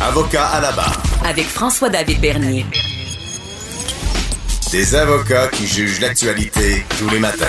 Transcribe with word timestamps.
Avocat 0.00 0.46
à 0.46 0.62
la 0.62 0.72
barre. 0.72 1.02
Avec 1.26 1.44
François-David 1.44 2.18
Bernier. 2.18 2.64
Des 4.72 4.94
avocats 4.94 5.48
qui 5.48 5.66
jugent 5.66 6.00
l'actualité 6.00 6.82
tous 6.98 7.10
les 7.10 7.18
matins. 7.18 7.44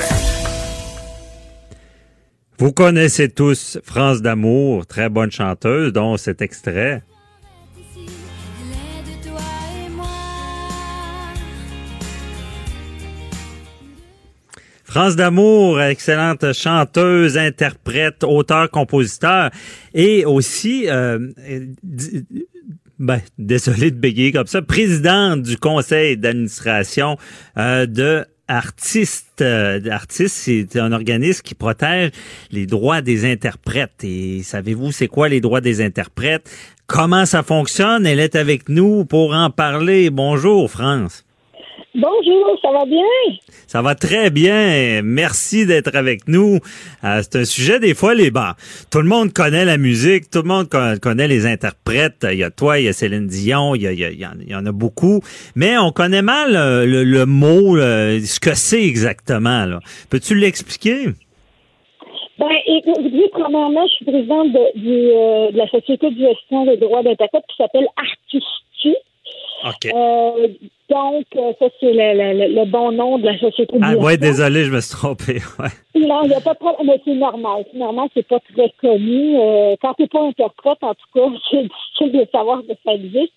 Vous 2.60 2.74
connaissez 2.74 3.30
tous 3.30 3.80
France 3.86 4.22
d'amour, 4.22 4.86
très 4.86 5.08
bonne 5.08 5.32
chanteuse, 5.32 5.94
dont 5.94 6.18
cet 6.18 6.42
extrait. 6.42 7.04
France 14.96 15.18
d'amour, 15.18 15.82
excellente 15.82 16.54
chanteuse, 16.54 17.38
interprète, 17.38 18.24
auteur, 18.24 18.72
compositeur 18.72 19.50
et 19.94 20.24
aussi, 20.24 20.86
euh, 20.88 21.20
ben, 22.98 23.20
désolé 23.38 23.92
de 23.92 23.98
bégayer 23.98 24.32
comme 24.32 24.48
ça, 24.48 24.62
présidente 24.62 25.42
du 25.42 25.58
conseil 25.58 26.16
d'administration 26.16 27.18
euh, 27.58 27.86
de 27.86 28.24
Artistes. 28.48 29.42
Euh, 29.42 29.82
Artistes, 29.92 30.38
c'est 30.38 30.80
un 30.80 30.94
organisme 30.94 31.42
qui 31.44 31.56
protège 31.56 32.12
les 32.52 32.66
droits 32.66 33.02
des 33.02 33.30
interprètes. 33.30 34.02
Et 34.02 34.44
savez-vous, 34.44 34.94
c'est 34.94 35.08
quoi 35.08 35.28
les 35.28 35.42
droits 35.42 35.60
des 35.60 35.84
interprètes? 35.84 36.50
Comment 36.88 37.26
ça 37.26 37.44
fonctionne? 37.44 38.06
Elle 38.06 38.22
est 38.22 38.38
avec 38.38 38.70
nous 38.70 39.04
pour 39.04 39.34
en 39.34 39.50
parler. 39.50 40.10
Bonjour, 40.10 40.72
France. 40.72 41.26
Bonjour, 41.98 42.60
ça 42.62 42.72
va 42.74 42.84
bien? 42.84 43.06
Ça 43.68 43.82
va 43.82 43.96
très 43.96 44.30
bien. 44.30 45.02
Merci 45.02 45.66
d'être 45.66 45.96
avec 45.96 46.28
nous. 46.28 46.60
Euh, 47.06 47.22
c'est 47.22 47.38
un 47.38 47.46
sujet, 47.46 47.80
des 47.80 47.94
fois, 47.94 48.14
les 48.14 48.32
bas. 48.32 48.56
Tout 48.92 49.00
le 49.00 49.08
monde 49.08 49.32
connaît 49.32 49.64
la 49.64 49.78
musique, 49.78 50.30
tout 50.30 50.42
le 50.42 50.50
monde 50.50 50.68
connaît 51.02 51.30
les 51.30 51.46
interprètes. 51.46 52.28
Il 52.30 52.38
y 52.38 52.44
a 52.44 52.52
toi, 52.52 52.80
il 52.80 52.86
y 52.86 52.88
a 52.90 52.94
Céline 52.94 53.28
Dion, 53.28 53.76
il 53.76 53.84
y, 53.84 53.88
a, 53.88 53.92
il 53.94 54.20
y, 54.20 54.56
en, 54.56 54.66
a 54.66 54.72
beaucoup. 54.74 55.22
Mais 55.56 55.78
on 55.78 55.92
connaît 55.92 56.22
mal 56.22 56.58
euh, 56.58 56.86
le, 56.86 57.26
mot, 57.26 57.78
ce 57.78 58.40
que 58.42 58.56
c'est 58.56 58.84
exactement. 58.84 59.80
Peux-tu 60.10 60.36
l'expliquer? 60.36 61.06
Ben, 62.38 62.50
écoutez, 62.68 63.30
premièrement, 63.32 63.88
je 63.88 63.94
suis 63.94 64.06
présidente 64.06 64.52
de, 64.52 64.60
euh, 64.60 65.52
de 65.52 65.58
la 65.58 65.68
Société 65.68 66.10
de 66.12 66.18
gestion 66.18 66.66
des 66.66 66.76
droits 66.76 67.04
d'interprètes 67.04 67.46
qui 67.48 67.56
s'appelle 67.56 67.88
Artisti. 67.96 68.65
OK. 69.64 69.86
Euh, 69.86 70.48
donc, 70.90 71.26
euh, 71.36 71.54
ça, 71.58 71.66
c'est 71.80 71.92
le, 71.94 72.54
le, 72.54 72.66
bon 72.66 72.92
nom 72.92 73.18
de 73.18 73.26
la 73.26 73.40
société. 73.40 73.76
Ah, 73.82 73.94
oui, 73.98 74.18
désolé, 74.18 74.66
je 74.66 74.72
me 74.72 74.82
suis 74.82 74.96
trompé. 74.96 75.42
Ouais. 75.60 75.70
Non, 75.96 76.24
il 76.24 76.30
n'y 76.30 76.36
a 76.36 76.42
pas 76.42 76.54
de 76.54 76.60
problème. 76.60 76.88
Mais 76.88 77.02
c'est 77.04 77.16
normal. 77.16 77.66
C'est 77.72 77.78
normal, 77.78 78.10
c'est 78.14 78.28
pas 78.28 78.40
très 78.54 78.72
connu. 78.82 79.38
Euh, 79.40 79.76
quand 79.82 79.94
tu 79.94 80.04
n'es 80.04 80.08
pas 80.08 80.24
interprète, 80.24 80.78
en 80.82 80.94
tout 80.94 81.08
cas, 81.14 81.28
c'est 81.52 81.64
difficile 81.64 82.20
de 82.20 82.28
savoir 82.32 82.62
que 82.62 82.74
ça 82.84 82.94
existe. 82.94 83.34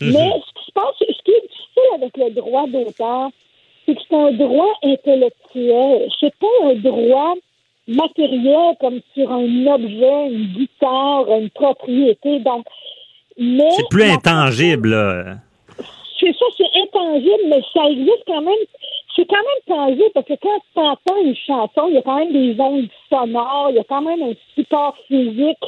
Mhm. 0.00 0.12
Mais 0.12 0.30
ce 0.30 0.60
qui 0.60 0.66
se 0.66 0.72
passe, 0.72 0.94
ce 1.00 1.22
qui 1.24 1.30
est 1.32 1.42
difficile 1.42 1.94
avec 1.94 2.16
le 2.16 2.30
droit 2.30 2.66
d'auteur, 2.66 3.30
c'est 3.84 3.94
que 3.94 4.00
c'est 4.08 4.16
un 4.16 4.32
droit 4.32 4.72
intellectuel. 4.82 6.08
C'est 6.20 6.34
pas 6.36 6.70
un 6.70 6.74
droit 6.74 7.34
matériel 7.88 8.74
comme 8.80 9.00
sur 9.14 9.30
un 9.30 9.66
objet, 9.66 10.26
une 10.30 10.46
guitare, 10.54 11.28
une 11.38 11.50
propriété. 11.50 12.38
Donc, 12.40 12.64
mais. 13.38 13.70
C'est 13.76 13.88
plus 13.90 14.04
intangible, 14.04 14.90
là 14.90 15.36
intangible, 16.96 17.44
mais 17.48 17.62
ça 17.72 17.88
existe 17.90 18.24
quand 18.26 18.42
même. 18.42 18.54
C'est 19.14 19.26
quand 19.26 19.36
même 19.36 19.78
tangible 19.78 20.10
parce 20.14 20.26
que 20.26 20.34
quand 20.34 20.58
tu 20.74 20.80
entends 20.80 21.22
une 21.22 21.36
chanson, 21.36 21.88
il 21.88 21.94
y 21.94 21.98
a 21.98 22.02
quand 22.02 22.16
même 22.16 22.32
des 22.32 22.60
ondes 22.60 22.88
sonores, 23.08 23.68
il 23.70 23.76
y 23.76 23.80
a 23.80 23.84
quand 23.84 24.02
même 24.02 24.22
un 24.22 24.34
support 24.54 24.96
physique 25.08 25.64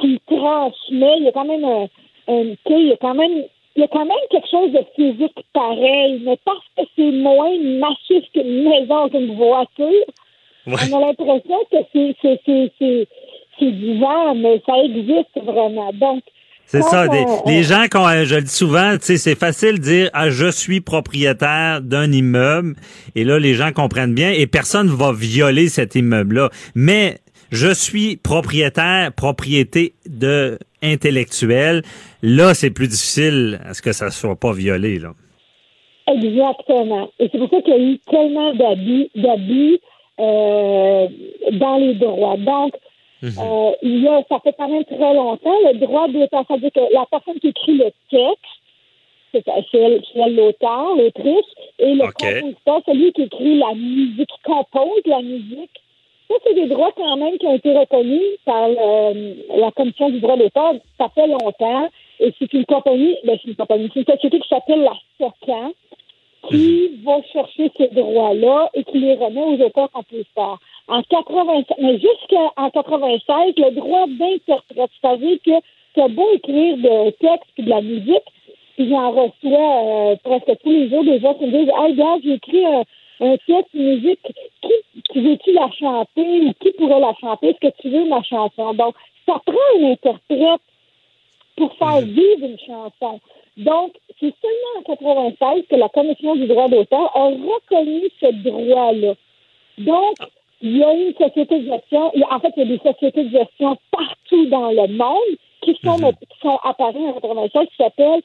qui 0.00 0.20
transmet, 0.26 1.18
il 1.18 1.24
y 1.24 1.28
a 1.28 1.32
quand 1.32 1.44
même 1.44 1.64
un, 1.64 1.88
un 2.28 2.54
il 2.70 2.86
y 2.88 2.92
a 2.92 2.96
quand 2.96 3.14
même 3.14 3.44
il 3.74 3.80
y 3.80 3.84
a 3.84 3.88
quand 3.88 4.04
même 4.04 4.16
quelque 4.30 4.48
chose 4.48 4.72
de 4.72 4.84
physique 4.94 5.38
pareil, 5.52 6.20
mais 6.24 6.38
parce 6.44 6.64
que 6.76 6.82
c'est 6.96 7.10
moins 7.10 7.58
massif 7.58 8.24
qu'une 8.32 8.68
maison, 8.68 9.08
qu'une 9.08 9.34
voiture, 9.34 10.04
on 10.66 10.74
a 10.74 11.00
l'impression 11.00 11.58
que 11.70 11.78
c'est, 11.92 12.14
c'est, 12.20 12.40
c'est, 12.44 12.72
c'est, 12.78 13.08
c'est 13.58 13.72
divers, 13.72 14.34
mais 14.34 14.60
ça 14.66 14.76
existe 14.78 15.40
vraiment. 15.42 15.90
Donc, 15.94 16.22
c'est 16.72 16.82
ça. 16.82 17.06
les 17.46 17.62
gens, 17.64 17.84
quand 17.90 18.08
euh, 18.08 18.24
je 18.24 18.36
le 18.36 18.42
dis 18.42 18.54
souvent, 18.54 18.96
c'est 18.98 19.38
facile 19.38 19.72
de 19.72 19.82
dire 19.82 20.10
ah 20.14 20.30
je 20.30 20.50
suis 20.50 20.80
propriétaire 20.80 21.82
d'un 21.82 22.10
immeuble 22.10 22.76
et 23.14 23.24
là 23.24 23.38
les 23.38 23.52
gens 23.52 23.72
comprennent 23.72 24.14
bien 24.14 24.30
et 24.30 24.46
personne 24.46 24.88
va 24.88 25.12
violer 25.12 25.68
cet 25.68 25.96
immeuble-là. 25.96 26.48
Mais 26.74 27.18
je 27.50 27.74
suis 27.74 28.16
propriétaire, 28.16 29.12
propriété 29.12 29.92
de 30.08 30.58
intellectuelle. 30.82 31.82
Là, 32.22 32.54
c'est 32.54 32.70
plus 32.70 32.88
difficile 32.88 33.60
à 33.66 33.74
ce 33.74 33.82
que 33.82 33.92
ça 33.92 34.10
soit 34.10 34.36
pas 34.36 34.54
violé 34.54 34.98
là. 34.98 35.12
Exactement. 36.08 37.10
Et 37.18 37.28
c'est 37.30 37.38
pour 37.38 37.50
ça 37.50 37.60
qu'il 37.60 37.74
y 37.74 37.76
a 37.76 37.80
eu 37.80 37.98
tellement 38.10 38.54
d'abus, 38.54 39.08
d'abus 39.14 39.78
euh, 40.18 41.06
dans 41.52 41.76
les 41.76 41.94
droits. 41.96 42.38
Donc 42.38 42.72
Mhm. 43.22 43.34
Euh, 43.38 43.72
il 43.82 44.02
y 44.02 44.08
a, 44.08 44.22
ça 44.28 44.40
fait 44.40 44.54
quand 44.58 44.68
même 44.68 44.84
très 44.84 45.14
longtemps, 45.14 45.54
le 45.64 45.78
droit 45.78 46.08
d'auteur, 46.08 46.44
c'est-à-dire 46.48 46.72
que 46.72 46.92
la 46.92 47.06
personne 47.08 47.38
qui 47.38 47.48
écrit 47.48 47.74
le 47.74 47.90
texte, 48.10 48.62
c'est 49.32 49.44
elle, 49.74 50.34
l'auteur, 50.34 50.96
l'autrice, 50.96 51.46
et 51.78 51.94
le 51.94 52.06
compositeur, 52.12 52.82
celui 52.84 53.12
qui 53.12 53.22
écrit 53.22 53.58
la 53.58 53.74
musique, 53.74 54.28
qui 54.28 54.42
compose 54.44 55.02
la 55.06 55.22
musique. 55.22 55.70
Ça, 56.28 56.34
c'est 56.44 56.54
des 56.54 56.66
droits 56.66 56.92
quand 56.96 57.16
même 57.16 57.38
qui 57.38 57.46
ont 57.46 57.54
été 57.54 57.78
reconnus 57.78 58.38
par 58.44 58.68
la 58.68 59.70
Commission 59.70 60.10
du 60.10 60.20
droit 60.20 60.36
d'auteur. 60.36 60.74
Ça 60.98 61.08
fait 61.14 61.26
longtemps. 61.26 61.88
Et 62.20 62.32
c'est 62.38 62.52
une 62.52 62.64
compagnie, 62.66 63.16
ben 63.24 63.38
c'est 63.42 63.50
une 63.50 63.56
compagnie, 63.56 63.90
c'est 63.92 64.00
une 64.00 64.06
société 64.06 64.38
qui 64.38 64.48
s'appelle 64.48 64.82
la 64.82 64.94
SOCAN 65.18 65.72
qui 66.48 66.90
mhm. 66.90 67.04
va 67.04 67.22
chercher 67.32 67.70
ces 67.76 67.88
droits-là 67.88 68.70
et 68.74 68.84
qui 68.84 68.98
les 68.98 69.14
remet 69.14 69.42
aux 69.42 69.64
auteurs 69.64 69.90
compositeurs 69.90 70.58
en 70.88 71.02
87, 71.02 71.76
mais 71.78 71.98
jusqu'en 71.98 72.70
96, 72.70 73.54
le 73.56 73.70
droit 73.72 74.06
d'interprète, 74.06 74.90
c'est-à-dire 75.00 75.38
que 75.44 76.00
as 76.00 76.08
beau 76.08 76.30
écrire 76.32 76.76
de 76.78 77.10
textes 77.10 77.50
et 77.58 77.62
de 77.62 77.70
la 77.70 77.80
musique, 77.82 78.24
puis 78.76 78.88
j'en 78.88 79.10
reçois 79.10 80.12
euh, 80.12 80.16
presque 80.24 80.58
tous 80.62 80.70
les 80.70 80.88
jours 80.88 81.04
des 81.04 81.20
gens 81.20 81.34
qui 81.34 81.46
me 81.46 81.58
disent 81.58 81.72
Hey, 81.76 81.94
gars, 81.94 82.16
j'ai 82.24 82.34
écrit 82.34 82.64
un, 82.64 83.36
texte, 83.46 83.74
une 83.74 83.94
musique, 83.96 84.20
qui, 84.62 85.02
qui 85.12 85.20
veux-tu 85.20 85.52
la 85.52 85.70
chanter 85.70 86.40
ou 86.40 86.52
qui 86.60 86.72
pourrait 86.72 87.00
la 87.00 87.14
chanter? 87.20 87.50
Est-ce 87.50 87.68
que 87.68 87.80
tu 87.80 87.90
veux 87.90 88.06
ma 88.06 88.22
chanson? 88.22 88.74
Donc, 88.74 88.94
ça 89.26 89.40
prend 89.44 89.78
un 89.78 89.92
interprète 89.92 90.60
pour 91.56 91.74
faire 91.76 92.00
mhm. 92.00 92.08
vivre 92.08 92.46
une 92.46 92.58
chanson. 92.58 93.20
Donc, 93.56 93.92
c'est 94.18 94.34
seulement 94.40 94.78
en 94.78 94.82
96 94.82 95.64
que 95.68 95.76
la 95.76 95.88
Commission 95.90 96.34
du 96.34 96.46
droit 96.46 96.68
d'auteur 96.68 97.14
a 97.14 97.24
reconnu 97.26 98.08
ce 98.20 98.32
droit-là. 98.32 99.14
Donc, 99.78 100.16
il 100.62 100.76
y 100.76 100.84
a 100.84 100.92
une 100.94 101.14
société 101.14 101.58
de 101.58 101.66
gestion, 101.66 102.12
en 102.30 102.40
fait, 102.40 102.52
il 102.56 102.60
y 102.60 102.72
a 102.72 102.76
des 102.76 102.82
sociétés 102.82 103.24
de 103.24 103.38
gestion 103.38 103.76
partout 103.90 104.46
dans 104.46 104.70
le 104.70 104.86
monde 104.88 105.36
qui 105.60 105.76
sont, 105.82 105.98
mhm. 105.98 106.12
qui 106.12 106.38
sont 106.40 106.58
apparues 106.62 107.06
en 107.06 107.12
96 107.14 107.68
qui 107.68 107.76
s'appellent 107.76 108.22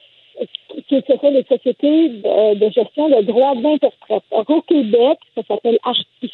qui 0.88 1.02
s'appellent 1.08 1.34
les 1.34 1.58
sociétés 1.58 2.10
de, 2.10 2.70
gestion 2.70 3.10
de 3.10 3.24
droits 3.24 3.56
d'interprète. 3.56 4.24
Au 4.30 4.62
Québec, 4.62 5.18
ça 5.36 5.42
s'appelle 5.48 5.80
Artistique. 5.84 6.32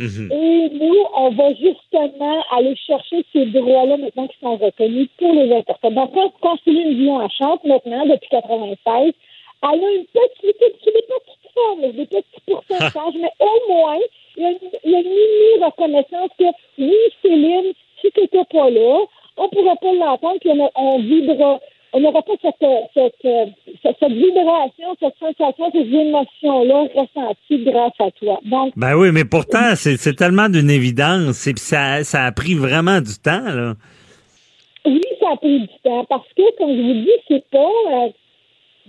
Mhm. 0.00 0.32
Et 0.32 0.70
nous, 0.70 0.96
on 1.16 1.30
va 1.30 1.54
justement 1.54 2.42
aller 2.50 2.74
chercher 2.74 3.24
ces 3.32 3.46
droits-là 3.46 3.96
maintenant 3.98 4.26
qui 4.26 4.36
sont 4.40 4.56
reconnus 4.56 5.08
pour 5.16 5.32
les 5.32 5.52
interprètes. 5.52 5.94
Donc, 5.94 6.10
quand 6.40 6.56
Céline 6.64 6.96
Dion 6.96 7.20
à 7.20 7.28
chante 7.28 7.62
maintenant, 7.64 8.04
depuis 8.04 8.28
96, 8.30 9.12
elle 9.62 9.68
a 9.68 9.74
une 9.74 10.06
petite, 10.06 10.42
des 10.42 10.52
petites 10.52 11.52
formes, 11.54 11.92
des 11.92 12.06
petits 12.06 12.40
pourcentages, 12.46 13.14
mais 13.20 13.32
au 13.40 13.72
moins, 13.72 13.98
il 14.38 14.90
y 14.90 14.94
a 14.94 14.98
une, 15.00 15.08
mini 15.08 15.64
reconnaissance 15.64 16.30
que 16.38 16.44
oui, 16.78 16.94
Céline, 17.22 17.72
si 18.00 18.10
tu 18.12 18.20
n'étais 18.20 18.44
pas 18.50 18.70
là, 18.70 19.00
on 19.36 19.44
ne 19.44 19.48
pourrait 19.48 19.76
pas 19.80 19.92
l'entendre, 19.92 20.38
puis 20.40 20.50
on, 20.50 20.70
on. 20.74 21.60
On 21.94 22.00
n'aura 22.00 22.20
pas 22.20 22.32
cette, 22.42 22.54
cette, 22.92 23.14
cette, 23.82 24.12
vibration, 24.12 24.94
cette 25.00 25.14
sensation, 25.18 25.70
ces 25.72 25.88
émotions-là 25.88 26.86
ressenties 26.94 27.64
grâce 27.64 27.98
à 27.98 28.10
toi. 28.10 28.38
Donc, 28.44 28.74
ben 28.76 28.94
oui, 28.94 29.08
mais 29.10 29.24
pourtant, 29.24 29.74
c'est 29.74 30.14
tellement 30.14 30.50
d'une 30.50 30.70
évidence. 30.70 31.46
Et 31.46 31.54
puis 31.54 31.62
ça, 31.62 32.04
ça 32.04 32.26
a 32.26 32.32
pris 32.32 32.54
vraiment 32.54 33.00
du 33.00 33.14
temps, 33.18 33.40
là. 33.42 33.72
Oui, 34.84 35.00
ça 35.18 35.30
a 35.32 35.36
pris 35.36 35.60
du 35.60 35.68
temps. 35.82 36.04
Parce 36.04 36.28
que, 36.36 36.58
comme 36.58 36.76
je 36.76 36.82
vous 36.82 36.92
dis, 36.92 37.10
c'est 37.26 37.48
pas. 37.50 37.58
Euh, 37.58 38.08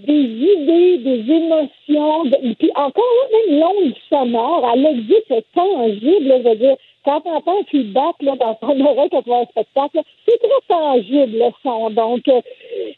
des 0.06 0.22
idées, 0.22 0.98
des 1.00 1.34
émotions, 1.34 2.24
de, 2.26 2.54
puis 2.56 2.72
encore 2.76 3.04
même 3.32 3.60
l'onde 3.60 3.94
sonore, 4.10 4.72
elle 4.74 4.86
existe, 4.86 5.26
c'est 5.28 5.46
tangible, 5.54 6.28
là, 6.28 6.38
je 6.44 6.50
veux 6.50 6.56
dire, 6.56 6.76
quand 7.06 7.22
on 7.26 7.36
entend 7.36 7.60
un 7.60 7.64
feedback 7.66 8.16
là, 8.22 8.36
dans 8.36 8.56
ton 8.56 8.86
oreille 8.86 9.10
quand 9.10 9.26
vois 9.26 9.40
un 9.42 9.46
spectacle, 9.46 10.00
c'est 10.28 10.38
très 10.38 10.62
tangible 10.68 11.38
le 11.38 11.50
son. 11.64 11.90
Donc, 11.92 12.28
euh, 12.28 12.42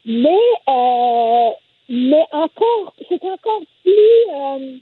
mais 0.06 0.30
euh, 0.70 1.50
mais 1.90 2.24
encore, 2.32 2.94
c'est 3.10 3.24
encore 3.24 3.62
plus 3.84 3.94
euh, 4.34 4.78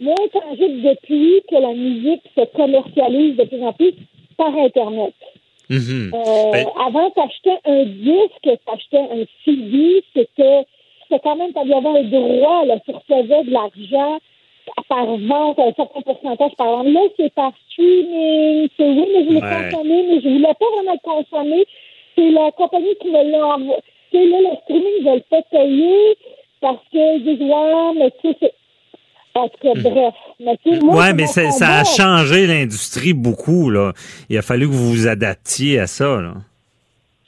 moins 0.00 0.28
tangible 0.32 0.82
depuis 0.82 1.42
que 1.50 1.56
la 1.56 1.72
musique 1.72 2.22
se 2.36 2.44
commercialise 2.56 3.36
de 3.36 3.44
plus 3.44 3.62
en 3.62 3.72
plus 3.72 3.92
par 4.36 4.56
Internet. 4.56 5.14
Mhm. 5.70 6.12
Euh, 6.14 6.50
Ben- 6.52 6.66
Avant, 6.86 7.10
t'achetais 7.10 7.58
un 7.64 7.84
disque, 7.84 8.58
t'achetais 8.66 8.98
un 8.98 9.24
CD, 9.44 10.04
c'était 10.14 10.64
c'était 11.08 11.20
quand 11.22 11.36
même, 11.36 11.50
y 11.54 11.72
avait 11.72 11.98
un 12.00 12.02
droit, 12.04 12.64
là, 12.66 12.76
tu 12.84 12.92
recevais 12.92 13.44
de 13.44 13.50
l'argent 13.50 14.18
par 14.88 15.04
vente, 15.06 15.58
un 15.58 15.72
certain 15.76 16.00
pourcentage 16.00 16.52
par. 16.56 16.82
Là, 16.84 17.00
c'est 17.16 17.32
par 17.34 17.52
streaming, 17.70 18.68
c'est 18.76 18.88
oui, 18.88 19.06
mais 19.14 19.24
je 19.24 19.30
l'ai 19.30 19.42
Ouais. 19.42 19.70
consommé, 19.70 20.04
mais 20.08 20.20
je 20.20 20.28
voulais 20.28 20.54
pas 20.58 20.66
vraiment 20.74 20.92
le 20.92 21.22
consommer. 21.22 21.64
C'est 22.16 22.30
la 22.30 22.50
compagnie 22.52 22.94
qui 23.00 23.08
me 23.10 23.30
l'a 23.30 23.46
envoyé. 23.46 23.80
Sais, 24.12 24.24
là, 24.26 24.38
le 24.40 24.56
streaming, 24.62 25.04
je 25.04 25.10
le 25.16 25.22
fais 25.28 25.42
payer 25.50 26.16
parce 26.60 26.78
que 26.92 26.98
je 26.98 27.30
dis, 27.36 27.44
ouais, 27.44 27.92
mais 27.98 28.10
tu 28.22 28.28
sais, 28.30 28.36
c'est... 28.40 28.54
En 29.36 29.48
tout 29.48 29.58
cas, 29.60 29.72
bref. 29.74 30.14
Mais 30.38 30.56
moi, 30.64 30.78
Hmm. 30.80 30.88
Ouais, 30.96 31.04
c'est 31.08 31.14
mais 31.14 31.26
c'est- 31.26 31.50
ça 31.50 31.80
a 31.80 31.84
changé 31.84 32.46
l'industrie 32.46 33.12
beaucoup, 33.14 33.68
là. 33.68 33.92
Il 34.30 34.38
a 34.38 34.42
fallu 34.42 34.66
que 34.68 34.72
vous 34.72 34.90
vous 34.92 35.08
adaptiez 35.08 35.80
à 35.80 35.88
ça, 35.88 36.20
là. 36.20 36.34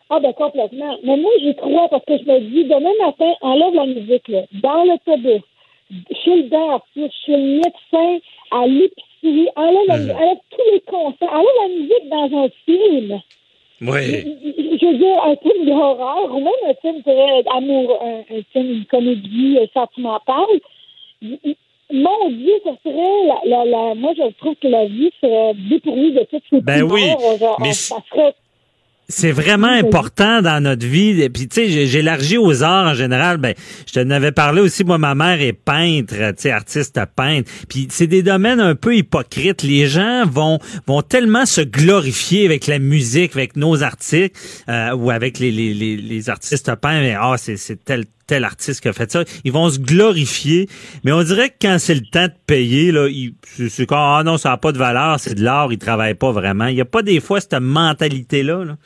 Ah, 0.09 0.21
ben 0.21 0.33
complètement. 0.35 0.97
Mais 1.03 1.17
moi, 1.17 1.31
j'y 1.41 1.55
crois 1.57 1.89
parce 1.89 2.05
que 2.05 2.17
je 2.19 2.25
me 2.25 2.39
dis, 2.41 2.65
demain 2.65 2.93
matin, 3.05 3.33
enlève 3.41 3.75
la 3.75 3.87
musique, 3.87 4.29
là, 4.29 4.43
dans 4.63 4.85
l'autobus, 4.85 5.43
chez 6.25 6.37
le 6.37 6.43
dentiste, 6.45 7.15
chez 7.25 7.33
le 7.37 7.57
médecin, 7.57 8.19
à 8.53 8.67
l'épicerie, 8.67 9.49
enlève, 9.57 9.87
la, 9.89 9.97
Mhm. 9.99 10.11
enlève 10.13 10.39
tous 10.51 10.73
les 10.73 10.81
concerts, 10.81 11.33
enlève 11.33 11.59
la 11.63 11.69
musique 11.75 12.09
dans 12.09 12.45
un 12.45 12.49
film. 12.65 13.21
Oui. 13.83 14.79
Je 14.81 14.87
veux 14.87 14.99
dire, 14.99 15.23
un 15.25 15.37
film 15.37 15.67
d'horreur 15.67 16.35
ou 16.35 16.39
même 16.41 16.63
un 16.69 16.75
film 16.81 17.03
très 17.03 17.43
amour, 17.55 17.99
un, 18.03 18.21
un 18.37 18.43
film, 18.53 18.71
une 18.73 18.85
comédie 18.87 19.59
euh, 19.59 19.67
sentimentale. 19.75 20.61
Mon 21.93 22.31
Dieu, 22.31 22.53
ça 22.65 22.71
serait 22.85 23.27
la, 23.27 23.41
la, 23.45 23.65
la- 23.65 23.95
moi 23.95 24.13
je 24.17 24.29
trouve 24.39 24.57
que 24.57 24.67
la 24.69 24.87
vie 24.87 25.11
serait 25.21 25.55
dépourvue 25.55 26.11
de 26.13 26.25
toutes 26.31 26.43
ces 26.51 26.61
Ben 26.61 26.83
oui, 26.83 27.01
ça 27.73 27.97
serait 28.11 28.35
C'est 29.09 29.31
vraiment 29.31 29.69
important 29.69 30.43
dans 30.43 30.61
notre 30.61 30.85
vie. 30.85 31.21
Et 31.23 31.31
Puis 31.31 31.47
tu 31.47 31.65
sais, 31.71 31.99
élargi 31.99 32.39
aux 32.39 32.63
arts 32.65 32.89
en 32.89 32.95
général. 32.95 33.37
Ben, 33.37 33.55
je 33.87 33.93
te 33.93 34.01
n'avais 34.01 34.33
parlé 34.33 34.61
aussi. 34.61 34.83
Moi, 34.83 34.99
ma 34.99 35.15
mère 35.15 35.41
est 35.41 35.53
peintre, 35.53 36.15
tu 36.15 36.35
sais, 36.39 36.51
artiste 36.51 36.99
peintre. 37.15 37.51
Puis 37.69 37.87
c'est 37.91 38.09
des 38.09 38.23
domaines 38.25 38.59
un 38.61 38.75
peu 38.75 38.97
hypocrites. 38.97 39.63
Les 39.63 39.87
gens 39.87 40.25
vont 40.27 40.59
vont 40.89 41.03
tellement 41.03 41.47
se 41.47 41.61
glorifier 41.61 42.47
avec 42.47 42.67
la 42.67 42.81
musique, 42.81 43.37
avec 43.37 43.55
nos 43.57 43.83
articles 43.85 44.37
euh, 44.69 44.91
ou 44.97 45.11
avec 45.11 45.39
les, 45.39 45.53
les, 45.53 45.73
les, 45.73 45.97
les 45.97 46.31
artistes 46.31 46.67
peintres. 46.75 47.03
Mais, 47.03 47.15
Ah, 47.19 47.35
c'est 47.39 47.57
c'est 47.57 47.85
tel 47.85 48.07
tel 48.27 48.43
artiste 48.43 48.81
qui 48.81 48.89
a 48.89 48.93
fait 48.93 49.13
ça. 49.13 49.23
Ils 49.45 49.53
vont 49.53 49.71
se 49.71 49.79
glorifier. 49.79 50.69
Mais 51.05 51.13
on 51.13 51.23
dirait 51.23 51.51
que 51.51 51.55
quand 51.63 51.77
c'est 51.79 51.95
le 51.95 52.01
temps 52.01 52.27
de 52.27 52.33
payer, 52.49 52.91
là, 52.91 53.07
ils- 53.09 53.35
c'est 53.57 53.69
c'est 53.69 53.87
comme 53.87 53.99
ah 54.01 54.23
non, 54.25 54.37
ça 54.37 54.49
n'a 54.49 54.57
pas 54.57 54.73
de 54.73 54.79
valeur, 54.79 55.21
c'est 55.21 55.35
de 55.37 55.45
l'art, 55.45 55.73
ils 55.73 55.79
travaillent 55.79 56.15
pas 56.15 56.33
vraiment. 56.33 56.67
Il 56.67 56.75
y 56.77 56.81
a 56.81 56.85
pas 56.85 57.03
des 57.03 57.21
fois 57.21 57.41
cette 57.41 57.55
mentalité 57.55 58.43
là. 58.43 58.65
là. 58.65 58.77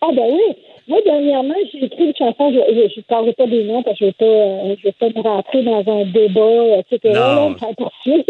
Ah 0.00 0.10
ben 0.12 0.24
oui. 0.32 0.54
Moi, 0.86 1.00
dernièrement, 1.04 1.54
j'ai 1.72 1.84
écrit 1.84 2.04
une 2.06 2.14
chanson, 2.16 2.50
je 2.52 2.58
ne 2.58 3.02
parlerai 3.02 3.32
pas 3.34 3.46
des 3.46 3.64
noms 3.64 3.82
parce 3.82 3.98
que 3.98 4.06
je 4.06 4.24
ne 4.24 4.30
vais, 4.30 4.72
euh, 4.72 4.76
vais 4.84 4.92
pas 4.92 5.08
me 5.08 5.20
rentrer 5.22 5.62
dans 5.62 5.84
un 5.86 6.04
débat, 6.06 6.78
etc. 6.78 7.00
Non. 7.14 7.50
Là, 7.50 7.56
poursuivre. 7.76 8.24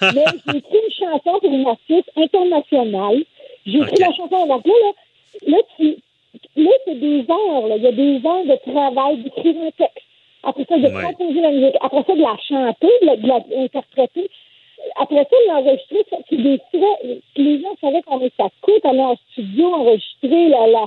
Mais 0.02 0.24
j'ai 0.46 0.58
écrit 0.58 0.78
une 0.86 0.92
chanson 1.06 1.38
pour 1.40 1.52
une 1.52 1.66
artiste 1.66 2.10
internationale. 2.16 3.24
J'ai 3.66 3.78
écrit 3.78 3.96
la 4.00 4.12
chanson 4.12 4.36
en 4.36 4.50
anglais, 4.50 4.72
là. 4.82 4.90
Là, 5.48 5.58
tu, 5.76 5.96
là 6.56 6.70
c'est 6.84 7.00
des 7.00 7.20
heures, 7.30 7.66
là. 7.68 7.76
Il 7.76 7.82
y 7.82 7.86
a 7.86 7.92
des 7.92 8.14
heures 8.26 8.44
de 8.44 8.70
travail, 8.70 9.16
d'écrire 9.18 9.54
un 9.66 9.70
texte. 9.70 10.04
Après 10.44 10.64
ça, 10.68 10.76
de 10.78 10.86
Ouais. 10.86 11.02
composer 11.02 11.40
la 11.40 11.50
musique. 11.50 11.76
Après 11.80 12.04
ça, 12.06 12.14
de 12.14 12.20
la 12.22 12.36
chanter, 12.48 12.88
de 13.02 13.06
la- 13.06 13.16
de 13.16 13.26
la- 13.26 13.62
interpréter. 13.64 14.30
Après 15.00 15.24
ça, 15.28 15.36
l'enregistrer, 15.48 16.04
c'est 16.30 16.36
des 16.36 16.58
frais. 16.72 17.18
Les 17.36 17.60
gens 17.60 17.74
savaient 17.80 18.02
combien 18.06 18.28
ça 18.36 18.46
coûte 18.62 18.84
aller 18.84 19.00
en 19.00 19.16
studio, 19.32 19.74
enregistrer, 19.74 20.48
la, 20.48 20.68
la, 20.68 20.86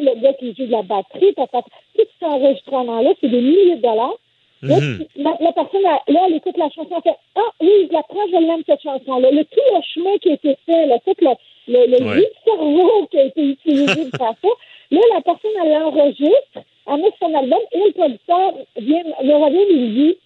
le 0.00 0.20
gars 0.20 0.32
qui 0.34 0.54
joue 0.54 0.66
de 0.66 0.72
la 0.72 0.82
batterie, 0.82 1.32
papa. 1.32 1.62
Tout 1.96 2.04
cet 2.18 2.28
enregistrement-là, 2.28 3.10
c'est 3.20 3.28
des 3.28 3.40
milliers 3.40 3.76
de 3.76 3.82
dollars. 3.82 4.14
Là, 4.62 4.76
Mhm. 4.80 5.04
la, 5.16 5.36
la 5.40 5.52
personne, 5.52 5.80
elle- 5.84 6.14
là, 6.14 6.20
elle 6.28 6.36
écoute 6.36 6.56
la 6.56 6.70
chanson, 6.70 6.88
elle 6.96 7.02
fait 7.12 7.18
Ah, 7.34 7.40
oui, 7.60 7.88
je 7.88 7.92
la 7.92 8.02
prends, 8.02 8.26
je 8.28 8.36
l'aime, 8.46 8.62
cette 8.64 8.80
chanson-là. 8.82 9.30
Le, 9.32 9.44
tout 9.44 9.60
le 9.74 9.80
chemin 9.92 10.16
qui 10.18 10.30
a 10.30 10.34
été 10.34 10.56
fait, 10.66 10.86
là, 10.86 10.98
tout 11.04 11.14
le, 11.20 11.86
le, 11.86 12.04
Ouais. 12.08 12.30
cerveau 12.44 13.06
qui 13.10 13.18
a 13.18 13.24
été 13.24 13.42
utilisé 13.42 13.86
pour 14.10 14.18
faire 14.18 14.34
ça. 14.42 14.48
Là, 14.92 15.00
la 15.14 15.20
personne, 15.22 15.50
elle 15.64 15.72
l'enregistre, 15.72 16.58
elle 16.86 16.96
met 17.02 17.10
son 17.18 17.34
album, 17.34 17.58
et 17.72 17.78
le 17.86 17.92
producteur 17.92 18.52
vient, 18.76 19.02
me 19.22 19.34
revient 19.44 19.62
et 19.70 19.74
lui 19.74 19.88
dit 19.88 20.16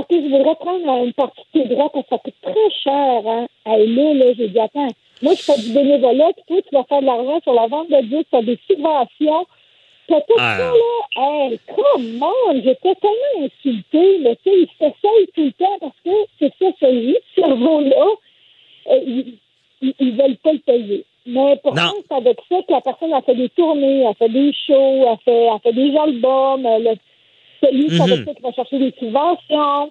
OK, 0.00 0.06
je 0.10 0.28
voudrais 0.28 0.54
prendre 0.56 1.04
une 1.04 1.12
partie 1.12 1.40
de 1.54 1.62
tes 1.62 1.68
droits 1.68 1.90
parce 1.90 2.04
que 2.04 2.10
ça 2.10 2.18
coûte 2.18 2.34
très 2.42 2.70
cher, 2.82 3.22
hein. 3.26 3.46
Hey, 3.66 3.86
là, 3.94 4.14
là, 4.14 4.32
j'ai 4.36 4.48
dit, 4.48 4.58
attends, 4.58 4.88
moi, 5.22 5.34
je 5.34 5.42
fais 5.42 5.56
du 5.60 5.72
bénévolat, 5.72 6.30
puis 6.34 6.44
toi, 6.48 6.62
tu 6.62 6.74
vas 6.74 6.84
faire 6.84 7.00
de 7.02 7.06
l'argent 7.06 7.40
sur 7.42 7.52
la 7.52 7.66
vente 7.66 7.90
de 7.90 8.00
disques, 8.02 8.28
tu 8.30 8.36
as 8.36 8.42
des 8.42 8.58
subventions. 8.66 9.46
T'as 10.08 10.20
tout 10.22 10.34
Ah. 10.38 10.56
ça, 10.58 10.72
là. 10.72 11.22
Hey, 11.48 11.60
come 11.68 12.22
on! 12.22 12.54
J'étais 12.54 12.94
tellement 12.96 13.46
insultée, 13.46 14.18
mais 14.22 14.36
tu 14.36 14.50
sais, 14.50 14.56
ils 14.62 14.68
s'essayent 14.78 15.26
tout 15.34 15.44
le 15.44 15.52
temps 15.52 15.78
parce 15.80 15.96
que 16.04 16.10
c'est 16.38 16.52
ça, 16.58 16.66
ce 16.80 16.86
jus 16.92 17.12
de 17.12 17.42
cerveau-là, 17.42 18.06
euh, 18.90 19.00
ils, 19.06 19.34
ils, 19.82 19.94
ils 20.00 20.12
veulent 20.16 20.36
pas 20.38 20.52
le 20.52 20.58
payer. 20.58 21.04
Mais 21.26 21.56
pourtant, 21.62 21.92
c'est 22.08 22.14
avec 22.16 22.38
ça 22.48 22.56
que 22.66 22.72
la 22.72 22.80
personne 22.80 23.12
a 23.12 23.20
fait 23.20 23.34
des 23.36 23.50
tournées, 23.50 24.06
a 24.06 24.14
fait 24.14 24.30
des 24.30 24.52
shows, 24.66 25.06
a 25.10 25.16
fait, 25.18 25.48
a 25.48 25.58
fait 25.60 25.72
des 25.74 25.94
albums, 25.96 26.66
celui 27.60 27.86
avec 28.00 28.18
Mhm. 28.20 28.24
ça 28.26 28.34
qui 28.34 28.42
va 28.42 28.52
chercher 28.52 28.78
des 28.78 28.94
subventions. 28.98 29.90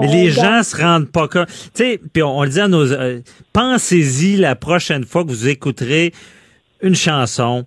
Mais 0.00 0.08
Euh, 0.08 0.12
les 0.12 0.28
donc, 0.32 0.44
gens 0.44 0.62
se 0.62 0.76
rendent 0.80 1.10
pas 1.12 1.28
compte. 1.28 1.46
Tu 1.48 1.70
sais, 1.74 2.00
puis 2.12 2.22
on, 2.22 2.38
on 2.38 2.42
le 2.44 2.48
dit 2.48 2.60
à 2.60 2.68
nos... 2.68 2.90
euh, 2.92 3.20
Pensez-y 3.52 4.36
la 4.36 4.56
prochaine 4.56 5.04
fois 5.04 5.24
que 5.24 5.28
vous 5.28 5.48
écouterez 5.48 6.12
une 6.82 6.94
chanson. 6.94 7.64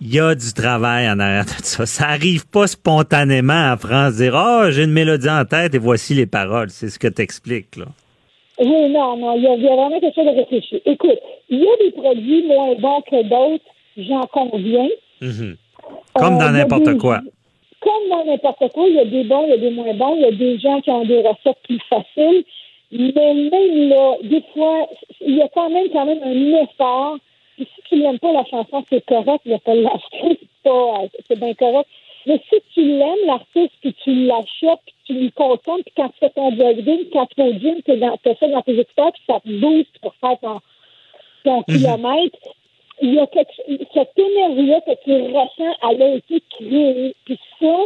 Il 0.00 0.12
y 0.14 0.20
a 0.20 0.34
du 0.34 0.52
travail 0.52 1.08
en 1.08 1.18
arrière 1.18 1.44
de 1.46 1.50
ça. 1.64 1.86
Ça 1.86 2.08
arrive 2.08 2.46
pas 2.46 2.66
spontanément 2.66 3.72
en 3.72 3.76
France 3.78 4.16
dire 4.16 4.34
«Ah, 4.36 4.70
j'ai 4.70 4.84
une 4.84 4.92
mélodie 4.92 5.30
en 5.30 5.44
tête 5.46 5.74
et 5.74 5.78
voici 5.78 6.12
les 6.14 6.26
paroles.» 6.26 6.68
C'est 6.70 6.90
ce 6.90 6.98
que 6.98 7.08
t'expliques, 7.08 7.76
là. 7.76 7.86
Oui, 8.58 8.90
non, 8.90 9.16
non, 9.16 9.36
il 9.36 9.42
y, 9.44 9.46
a, 9.46 9.54
il 9.54 9.62
y 9.62 9.68
a 9.68 9.74
vraiment 9.74 9.98
quelque 10.00 10.14
chose 10.14 10.26
de 10.26 10.38
réfléchi. 10.38 10.82
Écoute, 10.84 11.18
il 11.48 11.60
y 11.60 11.66
a 11.66 11.76
des 11.84 11.92
produits 11.92 12.44
moins 12.46 12.74
bons 12.78 13.00
que 13.10 13.22
d'autres, 13.28 13.64
j'en 13.96 14.20
conviens. 14.32 14.88
Mhm. 15.22 15.56
Comme 16.14 16.34
Euh, 16.34 16.38
dans 16.38 16.46
a 16.46 16.52
n'importe 16.52 16.98
quoi. 16.98 17.20
Comme 17.84 18.08
dans 18.08 18.24
n'importe 18.24 18.72
quoi, 18.72 18.88
il 18.88 18.94
y 18.94 18.98
a 18.98 19.04
des 19.04 19.24
bons, 19.24 19.44
il 19.44 19.50
y 19.50 19.52
a 19.52 19.58
des 19.58 19.70
moins 19.70 19.92
bons, 19.94 20.16
il 20.16 20.22
y 20.22 20.24
a 20.24 20.30
des 20.32 20.58
gens 20.58 20.80
qui 20.80 20.90
ont 20.90 21.04
des 21.04 21.20
recettes 21.20 21.60
plus 21.64 21.78
faciles. 21.88 22.44
Mais 22.90 23.34
même 23.34 23.88
là, 23.88 24.16
des 24.22 24.42
fois, 24.54 24.88
il 25.20 25.36
y 25.36 25.42
a 25.42 25.48
quand 25.48 25.68
même, 25.68 25.90
quand 25.92 26.06
même 26.06 26.22
un 26.22 26.62
effort. 26.62 27.18
Puis 27.56 27.68
si 27.74 27.82
tu 27.88 27.96
n'aimes 27.96 28.18
pas 28.18 28.32
la 28.32 28.44
chanson, 28.46 28.82
c'est 28.88 29.04
correct, 29.04 29.46
a 29.46 29.58
pas 29.58 29.74
l'acheter, 29.74 30.38
c'est 30.40 30.62
pas, 30.64 31.02
c'est 31.28 31.38
bien 31.38 31.54
correct. 31.54 31.88
Mais 32.26 32.40
si 32.48 32.56
tu 32.72 32.82
l'aimes, 32.82 33.26
l'artiste, 33.26 33.74
puis 33.80 33.94
tu 34.02 34.26
l'achètes, 34.26 34.80
puis 34.86 34.94
tu 35.04 35.12
lui 35.12 35.32
consommes, 35.32 35.82
puis 35.84 35.92
quand 35.94 36.08
tu 36.08 36.18
fais 36.20 36.30
ton 36.30 36.50
jogging, 36.56 37.10
quand 37.12 37.26
tu 37.26 37.42
vas 37.42 37.48
au 37.48 37.52
gym, 37.52 37.82
tu 37.84 37.92
as 37.92 38.34
ça 38.40 38.48
dans 38.48 38.62
tes 38.62 38.78
écouteurs, 38.78 39.12
puis 39.12 39.22
ça 39.26 39.40
te 39.40 39.48
booste 39.48 39.98
pour 40.00 40.14
faire 40.14 40.38
ton, 40.40 40.60
ton 41.44 41.62
kilomètre, 41.64 42.38
il 43.00 43.14
y 43.14 43.18
a 43.18 43.26
quelque, 43.26 43.52
cette 43.92 44.18
énergie-là 44.18 44.80
que 44.82 44.92
tu 45.04 45.12
ressens, 45.12 45.76
elle 45.90 46.02
a 46.02 46.14
été 46.14 46.42
créée. 46.50 47.14
Puis 47.24 47.38
ça, 47.60 47.76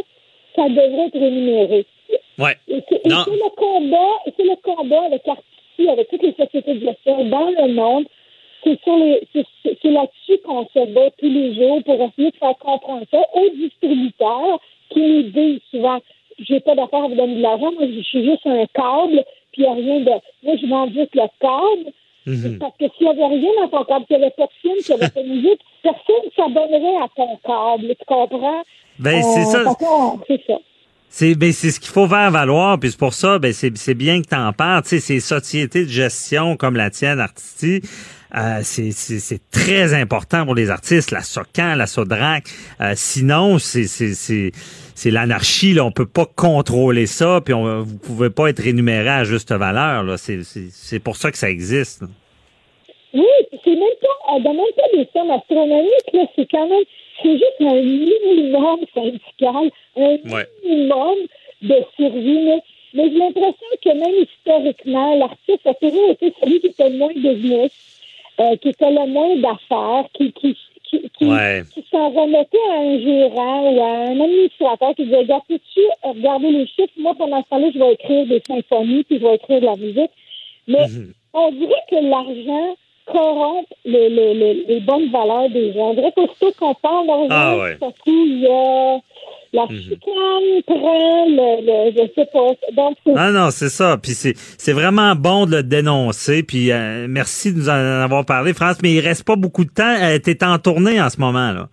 ça 0.55 0.69
devrait 0.69 1.07
être 1.07 1.19
rémunéré. 1.19 1.85
Ouais. 2.37 2.55
Et 2.67 2.81
c'est 2.89 3.05
le 3.05 3.55
combat, 3.55 4.21
et 4.25 4.33
c'est 4.35 4.43
le 4.43 4.55
combat 4.63 5.03
avec 5.05 5.27
Artisti, 5.27 5.89
avec 5.89 6.09
toutes 6.09 6.23
les 6.23 6.33
sociétés 6.33 6.75
de 6.75 6.85
gestion 6.85 7.25
dans 7.25 7.49
le 7.49 7.73
monde. 7.73 8.05
C'est 8.63 8.79
sur 8.83 8.97
les, 8.97 9.21
c'est, 9.33 9.89
là-dessus 9.89 10.37
qu'on 10.45 10.65
se 10.67 10.85
bat 10.93 11.09
tous 11.17 11.29
les 11.29 11.55
jours 11.55 11.81
pour 11.83 11.95
essayer 11.95 12.31
de 12.31 12.37
faire 12.37 12.57
comprendre 12.57 13.05
ça 13.09 13.21
aux 13.33 13.49
distributeurs 13.55 14.59
qui 14.89 14.99
nous 14.99 15.21
disent 15.23 15.61
souvent, 15.71 15.99
j'ai 16.39 16.59
pas 16.59 16.75
d'affaire 16.75 17.05
à 17.05 17.07
vous 17.07 17.15
donner 17.15 17.35
de 17.35 17.41
l'argent, 17.41 17.71
moi 17.71 17.87
je 17.87 18.01
suis 18.01 18.25
juste 18.25 18.45
un 18.45 18.65
câble, 18.73 19.23
puis 19.51 19.61
il 19.61 19.63
n'y 19.63 19.67
a 19.67 19.73
rien 19.73 19.99
de, 20.01 20.11
moi 20.43 20.55
je 20.61 20.67
vends 20.67 20.87
juste 20.87 21.15
le 21.15 21.27
câble. 21.39 21.93
Mhm. 22.25 22.59
Parce 22.59 22.77
que 22.77 22.85
s'il 22.97 23.07
n'y 23.07 23.13
avait 23.13 23.27
rien 23.35 23.49
dans 23.61 23.69
ton 23.79 23.83
câble, 23.85 24.05
qu'il 24.05 24.17
n'y 24.17 24.23
avait 24.23 24.33
pas 24.37 24.45
de 24.45 24.51
film, 24.61 24.75
qu'il 24.77 24.95
n'y 24.95 25.01
avait 25.01 25.11
pas 25.11 25.23
de 25.23 25.27
musique, 25.27 25.61
personne 25.83 26.25
ne 26.25 26.31
s'abonnerait 26.35 26.97
à 27.03 27.07
ton 27.15 27.37
câble, 27.45 27.95
tu 27.95 28.05
comprends? 28.05 28.63
Ben, 28.99 29.21
c'est 29.23 29.41
Euh, 29.57 29.63
ça. 29.63 29.75
C'est 30.27 30.41
ça. 30.45 30.57
C'est 31.11 31.33
ben, 31.35 31.51
c'est 31.51 31.71
ce 31.71 31.79
qu'il 31.79 31.91
faut 31.91 32.07
faire 32.07 32.29
valoir, 32.31 32.79
puis 32.79 32.91
c'est 32.91 32.99
pour 32.99 33.13
ça, 33.13 33.39
ben 33.39 33.51
c'est 33.51 33.75
c'est 33.77 33.95
bien 33.95 34.21
que 34.21 34.27
t'en 34.27 34.53
parles. 34.53 34.83
Tu 34.83 34.89
sais, 34.89 34.99
ces 34.99 35.19
sociétés 35.19 35.85
de 35.85 35.89
gestion 35.89 36.55
comme 36.55 36.75
la 36.75 36.91
tienne, 36.91 37.19
Artisti, 37.19 37.81
euh, 38.35 38.59
c'est 38.61 38.91
c'est 38.91 39.41
très 39.49 39.93
important 39.95 40.45
pour 40.45 40.53
les 40.53 40.69
artistes. 40.69 41.09
La 41.11 41.23
Socan, 41.23 41.73
la 41.75 41.87
Sodrac. 41.87 42.43
Euh, 42.79 42.93
sinon, 42.95 43.57
c'est 43.57 43.87
c'est 43.87 44.13
c'est 44.13 44.51
c'est 44.93 45.09
l'anarchie. 45.09 45.73
Là, 45.73 45.83
on 45.83 45.91
peut 45.91 46.05
pas 46.05 46.27
contrôler 46.27 47.07
ça, 47.07 47.41
puis 47.43 47.55
on 47.55 47.81
vous 47.81 47.97
pouvez 47.97 48.29
pas 48.29 48.47
être 48.49 48.61
rémunéré 48.61 49.09
à 49.09 49.23
juste 49.23 49.51
valeur. 49.51 50.03
Là, 50.03 50.15
c'est 50.17 50.99
pour 50.99 51.15
ça 51.15 51.31
que 51.31 51.37
ça 51.39 51.49
existe. 51.49 52.01
là. 52.01 52.07
Oui, 53.13 53.25
c'est 53.63 53.71
même 53.71 53.97
pas, 54.01 54.33
on 54.33 54.39
demande 54.39 54.75
pas 54.75 54.83
des 54.93 55.07
sommes 55.13 55.31
astronomiques, 55.31 56.13
là, 56.13 56.25
c'est 56.35 56.47
quand 56.51 56.67
même, 56.67 56.83
c'est 57.21 57.33
juste 57.33 57.61
un 57.61 57.81
minimum 57.81 58.79
syndical, 58.93 59.71
un 59.97 60.17
Ouais. 60.31 60.45
minimum 60.63 61.15
de 61.61 61.75
survie, 61.97 62.39
mais, 62.45 62.61
mais 62.93 63.09
j'ai 63.11 63.17
l'impression 63.17 63.67
que 63.83 63.89
même 63.89 64.23
historiquement, 64.23 65.15
l'artiste 65.15 65.65
a 65.65 65.73
toujours 65.75 66.11
été 66.11 66.33
celui 66.41 66.59
qui 66.61 66.67
était 66.67 66.89
le 66.89 66.97
moins 66.97 67.13
business. 67.15 67.71
euh, 68.41 68.55
qui 68.55 68.69
était 68.69 68.89
le 68.89 69.05
moins 69.07 69.35
d'affaires, 69.35 70.05
qui, 70.13 70.31
qui, 70.31 70.55
qui, 70.89 71.09
qui, 71.17 71.25
Ouais. 71.25 71.61
qui 71.73 71.83
s'en 71.91 72.09
remettait 72.09 72.57
à 72.73 72.79
un 72.79 72.97
gérant 72.97 73.69
ou 73.73 73.81
à 73.83 73.89
un 74.07 74.17
administrateur 74.21 74.95
qui 74.95 75.03
disait, 75.03 75.17
regarde, 75.17 75.43
peux-tu 75.49 75.81
regarder 76.03 76.49
les 76.49 76.65
chiffres? 76.67 76.93
Moi, 76.95 77.13
pendant 77.17 77.43
ce 77.43 77.49
temps-là, 77.49 77.67
je 77.73 77.79
vais 77.79 77.91
écrire 77.95 78.25
des 78.27 78.41
symphonies, 78.47 79.03
puis 79.03 79.19
je 79.19 79.25
vais 79.25 79.35
écrire 79.35 79.59
de 79.59 79.65
la 79.65 79.75
musique. 79.75 80.11
Mais 80.69 80.87
Mhm. 80.87 81.13
on 81.33 81.51
dirait 81.51 81.83
que 81.91 81.95
l'argent 81.95 82.75
corrompt 83.11 83.67
les, 83.85 84.09
les, 84.09 84.33
les, 84.33 84.65
les 84.67 84.79
bonnes 84.81 85.09
valeurs 85.11 85.49
des 85.49 85.73
gens. 85.73 85.91
On 85.91 85.93
dirait 85.93 86.11
qu'aussitôt 86.15 86.51
qu'on 86.59 86.73
parle 86.75 87.07
d'argent, 87.07 87.27
Ah 87.29 87.57
ouais. 87.57 87.77
tout 87.77 87.85
à 87.85 87.91
coup, 87.91 88.25
il 88.25 88.41
y 88.41 88.47
a 88.47 88.97
la 89.51 89.65
chicane 89.67 90.61
prend 90.67 91.25
le, 91.25 91.65
le, 91.65 91.91
je 91.91 92.13
sais 92.13 92.27
pas. 92.31 92.49
Donc, 92.73 92.97
Ah 93.15 93.31
non, 93.31 93.49
c'est 93.49 93.69
ça. 93.69 93.97
Puis 93.97 94.11
c'est 94.11 94.73
vraiment 94.73 95.15
bon 95.15 95.47
de 95.47 95.57
le 95.57 95.63
dénoncer. 95.63 96.43
Puis 96.43 96.71
euh, 96.71 97.07
merci 97.09 97.51
de 97.51 97.57
nous 97.57 97.69
en 97.69 97.73
avoir 97.73 98.25
parlé, 98.25 98.53
France. 98.53 98.77
Mais 98.83 98.91
il 98.91 98.99
reste 98.99 99.25
pas 99.25 99.35
beaucoup 99.35 99.65
de 99.65 99.71
temps. 99.71 99.95
Euh, 100.01 100.19
T'es 100.19 100.43
en 100.43 100.59
tournée 100.59 101.01
en 101.01 101.09
ce 101.09 101.19
moment 101.19 101.51
là. 101.51 101.67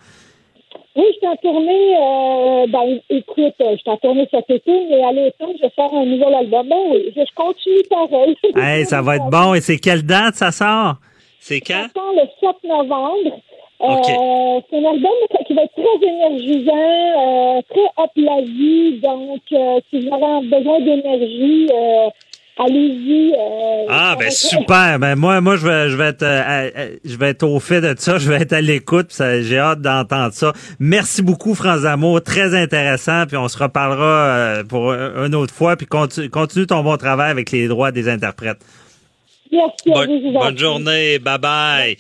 Oui, 0.99 1.05
je 1.13 1.19
suis 1.19 1.27
en 1.27 1.37
tournée, 1.37 1.95
euh, 2.01 2.67
ben, 2.69 2.99
écoute, 3.11 3.53
je 3.61 3.77
suis 3.77 3.91
en 3.91 3.99
tournée 3.99 4.27
cet 4.31 4.49
été, 4.49 4.73
mais 4.89 5.03
à 5.05 5.13
l'automne, 5.13 5.55
je 5.59 5.63
vais 5.65 5.73
faire 5.77 5.93
un 5.93 6.07
nouvel 6.07 6.33
album. 6.35 6.67
Ben 6.71 6.77
oui, 6.91 7.13
je, 7.15 7.21
je 7.21 7.35
continue 7.35 7.83
pareil. 7.91 8.35
Hey, 8.57 8.87
ça 8.87 9.03
va 9.03 9.17
être 9.17 9.29
bon. 9.29 9.53
Et 9.53 9.61
c'est 9.61 9.77
quelle 9.77 10.05
date 10.07 10.37
ça 10.37 10.51
sort? 10.53 10.95
C'est 11.49 11.61
quand? 11.61 11.87
Le 11.95 12.23
7 12.41 12.57
novembre. 12.65 13.41
Euh, 13.81 13.87
OK. 13.89 14.07
c'est 14.07 14.77
un 14.79 14.91
album 14.91 15.13
qui 15.47 15.55
va 15.55 15.63
être 15.63 15.75
très 15.75 16.09
énergisant, 16.09 16.73
euh, 16.73 17.61
très 17.71 18.03
up 18.03 18.11
la 18.17 18.41
vie. 18.43 19.01
Donc, 19.01 19.41
euh, 19.53 19.81
si 19.91 20.01
vous 20.01 20.15
avez 20.15 20.47
besoin 20.49 20.81
d'énergie, 20.81 21.69
euh, 21.73 22.09
allez-y. 22.59 23.35
euh, 23.35 23.87
Ah 23.91 24.17
ben 24.19 24.31
super. 24.31 24.99
Ben 24.99 25.15
moi 25.15 25.41
moi 25.43 25.57
je 25.57 25.67
vais 25.69 25.91
je 25.91 25.97
vais 25.97 26.07
être 26.07 26.23
euh, 26.23 26.97
je 27.05 27.17
vais 27.19 27.29
être 27.29 27.43
au 27.43 27.61
fait 27.61 27.83
de 27.83 27.95
ça. 27.99 28.17
Je 28.19 28.31
vais 28.31 28.37
être 28.43 28.55
à 28.55 28.63
l'écoute. 28.63 29.15
J'ai 29.43 29.59
hâte 29.59 29.83
d'entendre 29.83 30.33
ça. 30.33 30.53
Merci 30.81 31.23
beaucoup 31.23 31.55
France 31.55 31.85
Amour. 31.85 32.23
Très 32.23 32.55
intéressant. 32.61 33.27
Puis 33.29 33.37
on 33.37 33.49
se 33.49 33.59
reparlera 33.63 34.05
euh, 34.05 34.65
pour 34.65 34.93
un- 34.93 35.27
une 35.27 35.35
autre 35.35 35.53
fois. 35.55 35.77
Puis 35.77 35.87
continue, 35.87 36.31
continue 36.31 36.67
ton 36.67 36.83
bon 36.83 36.97
travail 36.97 37.31
avec 37.31 37.51
les 37.53 37.69
droits 37.69 37.93
des 37.93 38.09
interprètes. 38.09 38.59
Merci 39.53 39.93
à 39.93 40.07
vous, 40.07 40.21
je 40.25 40.33
Bonne, 40.33 40.59
journée. 40.59 41.19
Bye 41.19 41.39
bye. 41.39 41.97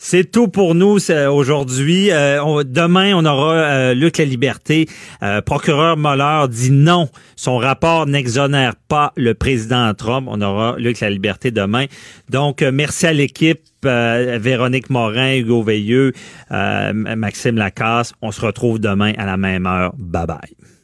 C'est 0.00 0.30
tout 0.30 0.46
pour 0.46 0.76
nous 0.76 0.98
aujourd'hui. 1.10 2.12
Euh, 2.12 2.62
demain, 2.62 3.14
on 3.16 3.24
aura 3.24 3.54
euh, 3.54 3.94
Luc 3.94 4.18
La 4.18 4.24
Liberté. 4.24 4.86
Euh, 5.24 5.42
procureur 5.42 5.96
Moller 5.96 6.44
dit 6.48 6.70
non. 6.70 7.08
Son 7.34 7.56
rapport 7.56 8.06
n'exonère 8.06 8.74
pas 8.76 9.12
le 9.16 9.34
président 9.34 9.92
Trump. 9.94 10.28
On 10.30 10.40
aura 10.40 10.76
Luc 10.78 11.00
La 11.00 11.10
Liberté 11.10 11.50
demain. 11.50 11.86
Donc, 12.30 12.62
merci 12.62 13.08
à 13.08 13.12
l'équipe. 13.12 13.60
Véronique 13.82 14.90
Morin, 14.90 15.36
Hugo 15.36 15.62
Veilleux, 15.62 16.12
Maxime 16.50 17.56
Lacasse. 17.56 18.12
On 18.22 18.32
se 18.32 18.40
retrouve 18.40 18.80
demain 18.80 19.12
à 19.18 19.26
la 19.26 19.36
même 19.36 19.66
heure. 19.66 19.92
Bye 19.98 20.26
bye. 20.26 20.77